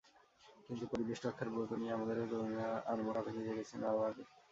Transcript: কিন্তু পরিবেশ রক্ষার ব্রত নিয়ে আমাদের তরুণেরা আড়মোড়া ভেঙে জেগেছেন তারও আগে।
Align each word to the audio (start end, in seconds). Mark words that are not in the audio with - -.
কিন্তু 0.67 0.83
পরিবেশ 0.91 1.19
রক্ষার 1.21 1.49
ব্রত 1.53 1.71
নিয়ে 1.79 1.95
আমাদের 1.97 2.17
তরুণেরা 2.21 2.67
আড়মোড়া 2.91 3.21
ভেঙে 3.25 3.45
জেগেছেন 3.47 3.79
তারও 3.83 4.01
আগে। 4.09 4.23